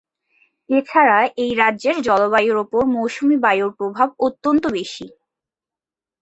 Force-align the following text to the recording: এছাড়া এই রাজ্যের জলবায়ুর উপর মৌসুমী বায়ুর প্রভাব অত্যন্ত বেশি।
এছাড়া 0.69 1.17
এই 1.37 1.51
রাজ্যের 1.55 1.97
জলবায়ুর 2.01 2.57
উপর 2.57 2.81
মৌসুমী 2.95 3.37
বায়ুর 3.37 3.71
প্রভাব 3.79 4.09
অত্যন্ত 4.27 4.63
বেশি। 4.73 5.05